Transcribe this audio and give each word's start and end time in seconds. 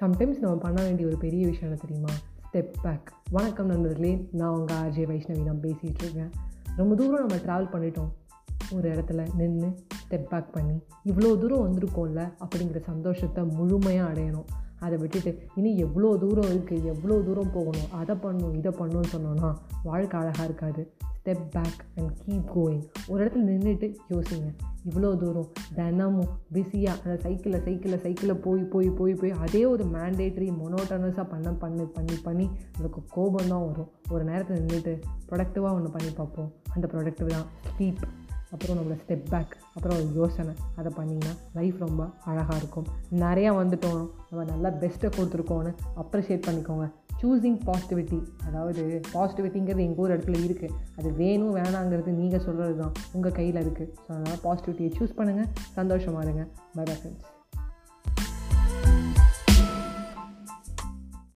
Sometimes 0.00 0.38
நம்ம 0.38 0.56
பண்ண 0.56 0.82
வேண்டிய 0.82 1.08
ஒரு 1.08 1.16
பெரிய 1.16 1.46
விஷயம் 1.46 1.68
என்ன 1.68 1.80
தெரியுமா? 1.80 2.12
ஸ்டெப் 2.46 2.72
பேக் 2.82 3.12
வணக்கம் 3.30 3.66
நண்பர்களே 3.66 4.28
நான் 4.32 4.58
உங்கள் 4.58 4.76
ஆர்ஜே 4.76 5.08
வைஷ்ணவி. 5.10 5.44
நான் 5.44 5.60
பேசிகிட்டு 5.60 6.02
இருக்கேன். 6.02 6.30
ரொம்ப 6.76 6.94
தூரம் 6.94 7.26
நம்ம 7.26 7.36
ட்ராவல் 7.36 7.64
பண்ணிட்டோம். 7.64 8.08
ஒரு 8.72 8.90
இடத்துல 8.90 9.28
நின்று 9.36 9.68
ஸ்டெப் 9.68 10.26
பேக் 10.28 10.52
பண்ணி 10.52 10.82
இவ்வளோ 11.04 11.38
தூரம் 11.38 11.64
வந்திருக்கோம்ல 11.66 12.32
அப்படிங்கிற 12.40 12.84
சந்தோஷத்தை 12.84 13.44
முழுமையாக 13.44 14.12
அடையணும். 14.12 14.44
அதை 14.78 14.98
விட்டுட்டு 14.98 15.38
இனி 15.54 15.76
எவ்வளோ 15.76 16.16
தூரம் 16.16 16.50
இருக்குது 16.50 16.84
எவ்வளோ 16.84 17.20
தூரம் 17.20 17.50
போகணும் 17.52 17.92
அதை 17.92 18.16
பண்ணணும் 18.16 18.56
இதை 18.56 18.72
பண்ணணும்னு 18.72 19.12
சொன்னோன்னா 19.16 19.54
வாழ்க்கை 19.82 20.20
அழகாக 20.20 20.44
இருக்காது. 20.44 20.92
Step 21.02 21.50
back 21.50 21.84
and 21.96 22.16
keep 22.26 22.58
going 22.58 22.82
ஒரு 23.08 23.26
இடத்துல 23.26 23.48
நின்றுட்டு 23.48 23.96
யோசிங்க. 24.10 24.54
இவ்வளோ 24.88 25.16
தூரம் 25.16 25.48
தினமும் 25.74 26.28
பிஸியாக 26.52 26.98
அந்த 27.04 27.22
சைக்கிளில் 27.22 27.62
சைக்கிளில் 27.62 28.00
சைக்கிளில் 28.00 28.36
போய் 28.36 28.62
போய் 28.62 28.88
போய் 28.88 29.14
போய் 29.14 29.30
அதே 29.30 29.64
ஒரு 29.64 29.84
மேண்டேட்ரி 29.84 30.52
மொனோட்டனஸாக 30.64 31.28
பண்ண 31.28 31.50
பண்ணி 31.50 31.84
பண்ணி 31.84 32.14
பண்ணி 32.22 32.50
நம்மளுக்கு 32.78 33.02
கோபம் 33.08 33.48
தான் 33.48 33.66
வரும். 33.66 33.90
ஒரு 34.10 34.24
நேரத்தில் 34.24 34.64
நின்றுட்டு 34.64 35.02
ப்ரொடக்டிவாக 35.30 35.72
ஒன்று 35.72 35.90
பண்ணி 35.90 36.10
பார்ப்போம். 36.10 36.52
அந்த 36.74 36.88
ப்ரொடக்டிவ் 36.92 37.26
தான். 37.26 37.44
ஸ்டீப் 37.66 37.96
அப்புறம் 38.50 38.76
நம்மளோட 38.76 38.94
ஸ்டெப் 38.94 39.28
பேக் 39.30 39.56
அப்புறம் 39.74 39.96
ஒரு 39.96 40.06
யோசனை. 40.14 40.54
அதை 40.76 40.92
பண்ணிங்கன்னா 40.96 41.36
லைஃப் 41.54 41.76
ரொம்ப 41.78 42.06
அழகாக 42.24 42.56
இருக்கும். 42.56 42.86
நிறையா 43.10 43.52
வந்துட்டோம். 43.60 44.10
நம்ம 44.30 44.44
நல்லா 44.44 44.68
பெஸ்ட்டை 44.68 45.10
கொடுத்துருக்கோன்னு 45.16 45.74
அப்ரிஷியேட் 45.96 46.42
பண்ணிக்கோங்க. 46.46 46.90
சூஸிங் 47.20 47.58
பாசிட்டிவிட்டி 47.66 48.18
அதாவது 48.48 48.82
பாசிட்டிவிட்டிங்கிறது 49.14 49.86
எங்கள் 49.88 50.04
ஒரு 50.04 50.14
இடத்துல 50.16 50.38
இருக்குது 50.46 50.76
அது 50.98 51.10
வேணும் 51.14 51.56
வேணாங்கிறது 51.56 52.12
நீங்கள் 52.12 52.40
சொல்கிறது 52.40 52.76
தான் 52.76 52.94
உங்கள் 53.12 53.32
கையில் 53.32 53.62
இருக்குது 53.64 53.92
ஸோ 53.96 54.08
அதனால் 54.12 54.40
பாசிட்டிவிட்டியை 54.46 54.92
சூஸ் 54.98 55.18
பண்ணுங்கள் 55.18 55.50
சந்தோஷமாக 55.74 56.24
இருங்க. 56.26 56.44
By 56.74 56.84
bye 56.84 56.94
friends 56.94 57.39